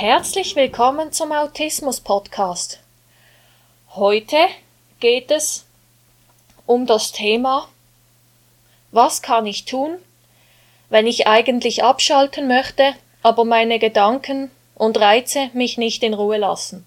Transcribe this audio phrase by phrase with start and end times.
[0.00, 2.80] Herzlich willkommen zum Autismus Podcast.
[3.90, 4.38] Heute
[4.98, 5.66] geht es
[6.64, 7.68] um das Thema,
[8.92, 9.98] was kann ich tun,
[10.88, 16.86] wenn ich eigentlich abschalten möchte, aber meine Gedanken und Reize mich nicht in Ruhe lassen.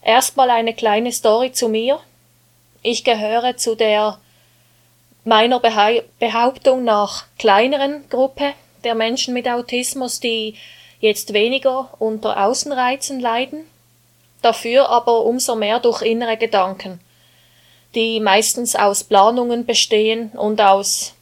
[0.00, 2.00] Erstmal eine kleine Story zu mir.
[2.80, 4.18] Ich gehöre zu der
[5.26, 10.56] meiner Behauptung nach kleineren Gruppe der Menschen mit Autismus, die
[11.02, 13.66] jetzt weniger unter Außenreizen leiden,
[14.40, 17.00] dafür aber umso mehr durch innere Gedanken,
[17.94, 21.12] die meistens aus Planungen bestehen und aus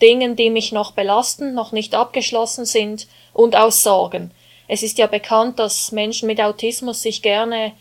[0.00, 4.30] Dingen, die mich noch belasten, noch nicht abgeschlossen sind und aus Sorgen.
[4.68, 7.72] Es ist ja bekannt, dass Menschen mit Autismus sich gerne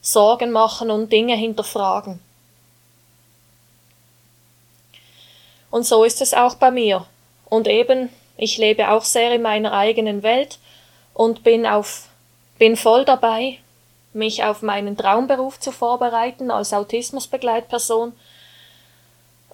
[0.00, 2.18] Sorgen machen und Dinge hinterfragen.
[5.70, 7.06] Und so ist es auch bei mir.
[7.48, 8.08] Und eben
[8.40, 10.58] ich lebe auch sehr in meiner eigenen Welt
[11.12, 12.08] und bin auf,
[12.58, 13.58] bin voll dabei,
[14.14, 18.14] mich auf meinen Traumberuf zu vorbereiten als Autismusbegleitperson.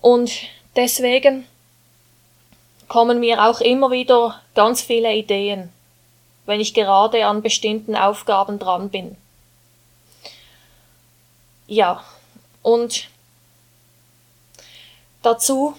[0.00, 0.30] Und
[0.76, 1.48] deswegen
[2.86, 5.72] kommen mir auch immer wieder ganz viele Ideen,
[6.44, 9.16] wenn ich gerade an bestimmten Aufgaben dran bin.
[11.66, 12.04] Ja,
[12.62, 13.08] und
[15.22, 15.74] dazu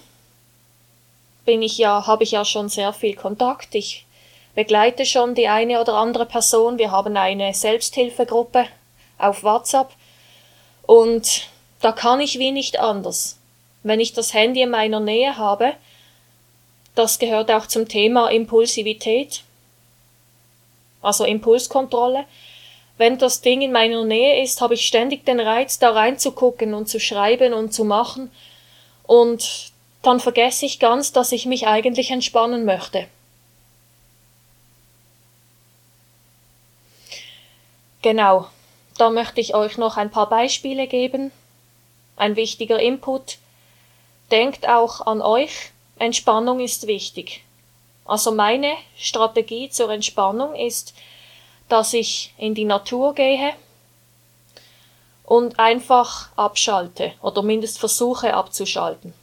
[1.48, 3.74] bin ich ja, habe ich ja schon sehr viel Kontakt.
[3.74, 4.06] Ich
[4.54, 6.78] begleite schon die eine oder andere Person.
[6.78, 8.66] Wir haben eine Selbsthilfegruppe
[9.18, 9.90] auf WhatsApp
[10.86, 11.48] und
[11.80, 13.40] da kann ich wie nicht anders.
[13.82, 15.72] Wenn ich das Handy in meiner Nähe habe,
[16.96, 19.44] das gehört auch zum Thema Impulsivität,
[21.02, 22.26] also Impulskontrolle.
[22.98, 26.90] Wenn das Ding in meiner Nähe ist, habe ich ständig den Reiz, da reinzugucken und
[26.90, 28.32] zu schreiben und zu machen.
[29.04, 29.72] Und
[30.02, 33.08] dann vergesse ich ganz, dass ich mich eigentlich entspannen möchte.
[38.02, 38.48] Genau,
[38.98, 41.32] da möchte ich euch noch ein paar Beispiele geben.
[42.16, 43.38] Ein wichtiger Input.
[44.32, 47.44] Denkt auch an euch, Entspannung ist wichtig.
[48.06, 50.94] Also meine Strategie zur Entspannung ist,
[51.70, 53.54] dass ich in die Natur gehe
[55.26, 59.14] und einfach abschalte oder mindestens versuche abzuschalten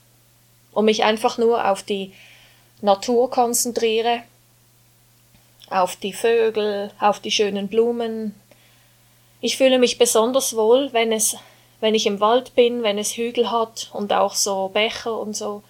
[0.75, 2.12] und mich einfach nur auf die
[2.83, 4.23] Natur konzentriere,
[5.71, 8.35] auf die Vögel, auf die schönen Blumen.
[9.41, 11.37] Ich fühle mich besonders wohl, wenn es,
[11.81, 15.63] wenn ich im Wald bin, wenn es Hügel hat und auch so Bächer und so.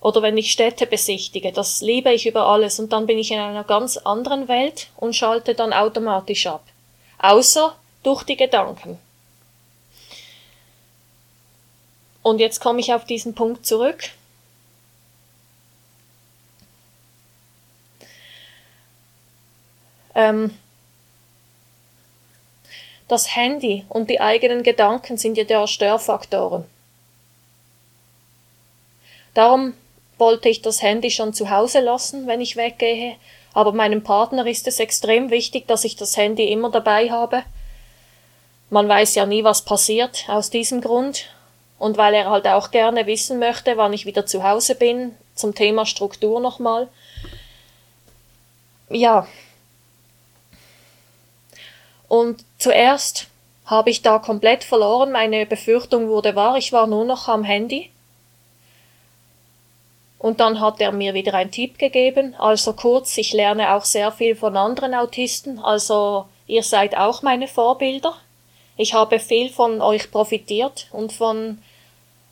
[0.00, 3.38] Oder wenn ich Städte besichtige, das liebe ich über alles und dann bin ich in
[3.38, 6.64] einer ganz anderen Welt und schalte dann automatisch ab.
[7.18, 8.98] Außer durch die Gedanken.
[12.22, 14.10] Und jetzt komme ich auf diesen Punkt zurück.
[20.14, 20.56] Ähm,
[23.08, 26.64] das Handy und die eigenen Gedanken sind ja der Störfaktoren.
[29.34, 29.74] Darum
[30.18, 33.16] wollte ich das Handy schon zu Hause lassen, wenn ich weggehe,
[33.54, 37.42] aber meinem Partner ist es extrem wichtig, dass ich das Handy immer dabei habe.
[38.70, 41.26] Man weiß ja nie, was passiert aus diesem Grund,
[41.82, 45.52] und weil er halt auch gerne wissen möchte, wann ich wieder zu Hause bin, zum
[45.52, 46.86] Thema Struktur nochmal.
[48.88, 49.26] Ja.
[52.06, 53.26] Und zuerst
[53.66, 57.90] habe ich da komplett verloren, meine Befürchtung wurde wahr, ich war nur noch am Handy.
[60.20, 64.12] Und dann hat er mir wieder einen Tipp gegeben, also kurz, ich lerne auch sehr
[64.12, 68.14] viel von anderen Autisten, also ihr seid auch meine Vorbilder.
[68.76, 71.58] Ich habe viel von euch profitiert und von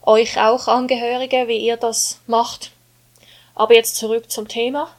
[0.03, 2.71] euch auch Angehörige, wie ihr das macht.
[3.55, 4.89] Aber jetzt zurück zum Thema.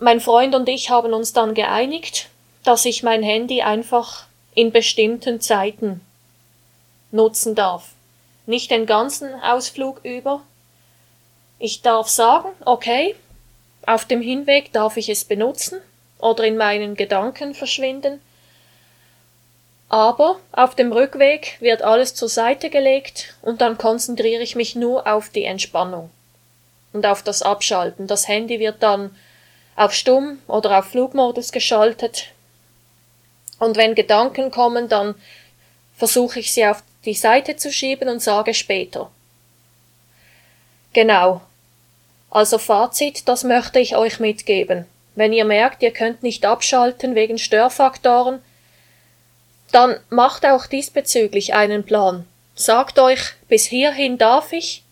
[0.00, 2.28] Mein Freund und ich haben uns dann geeinigt,
[2.62, 6.00] dass ich mein Handy einfach in bestimmten Zeiten
[7.10, 7.90] nutzen darf.
[8.46, 10.42] Nicht den ganzen Ausflug über.
[11.58, 13.16] Ich darf sagen, okay,
[13.86, 15.80] auf dem Hinweg darf ich es benutzen
[16.18, 18.20] oder in meinen Gedanken verschwinden
[19.88, 25.06] aber auf dem Rückweg wird alles zur Seite gelegt und dann konzentriere ich mich nur
[25.06, 26.10] auf die Entspannung
[26.92, 28.06] und auf das Abschalten.
[28.06, 29.16] Das Handy wird dann
[29.76, 32.26] auf Stumm oder auf Flugmodus geschaltet.
[33.58, 35.14] Und wenn Gedanken kommen, dann
[35.96, 39.10] versuche ich sie auf die Seite zu schieben und sage später.
[40.92, 41.40] Genau.
[42.30, 44.84] Also Fazit, das möchte ich euch mitgeben.
[45.14, 48.40] Wenn ihr merkt, ihr könnt nicht abschalten wegen Störfaktoren,
[49.72, 52.26] dann macht auch diesbezüglich einen Plan.
[52.54, 54.82] Sagt euch, bis hierhin darf ich,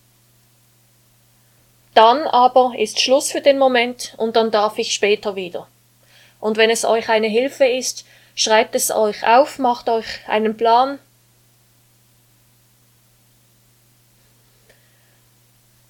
[1.96, 5.67] Dann aber ist Schluss für den Moment und dann darf ich später wieder.
[6.40, 10.99] Und wenn es euch eine Hilfe ist, schreibt es euch auf, macht euch einen Plan.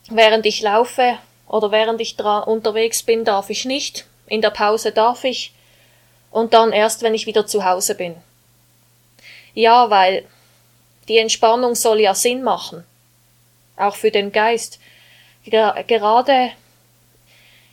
[0.08, 1.18] Während ich laufe
[1.48, 4.06] oder während ich unterwegs bin, darf ich nicht.
[4.28, 5.52] In der Pause darf ich.
[6.30, 8.14] Und dann erst, wenn ich wieder zu Hause bin.
[9.56, 10.26] Ja, weil
[11.08, 12.84] die Entspannung soll ja Sinn machen.
[13.78, 14.78] Auch für den Geist
[15.44, 16.50] gerade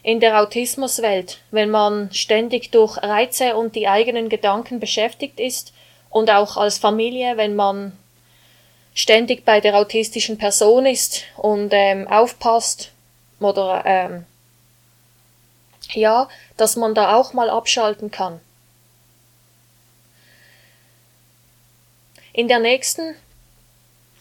[0.01, 5.73] in der Autismuswelt, wenn man ständig durch Reize und die eigenen Gedanken beschäftigt ist
[6.09, 7.91] und auch als Familie, wenn man
[8.93, 12.91] ständig bei der autistischen Person ist und ähm, aufpasst
[13.41, 14.25] oder ähm,
[15.91, 18.39] ja, dass man da auch mal abschalten kann.
[22.35, 23.15] In der nächsten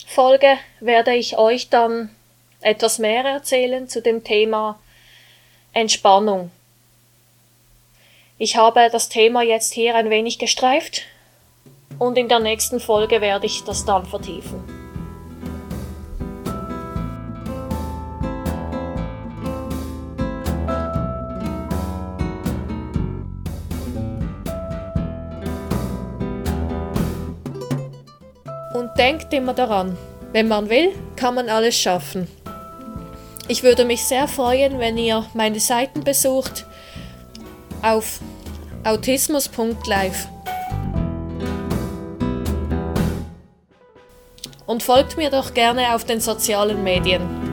[0.06, 2.14] Folge werde ich euch dann
[2.61, 4.79] etwas mehr erzählen zu dem Thema
[5.73, 6.50] Entspannung.
[8.37, 11.05] Ich habe das Thema jetzt hier ein wenig gestreift
[11.99, 14.62] und in der nächsten Folge werde ich das dann vertiefen.
[28.82, 29.96] Und denkt immer daran,
[30.32, 32.26] wenn man will, kann man alles schaffen.
[33.46, 36.67] Ich würde mich sehr freuen, wenn ihr meine Seiten besucht
[37.81, 38.19] auf
[38.82, 40.26] autismus.live.
[44.67, 47.51] Und folgt mir doch gerne auf den sozialen Medien.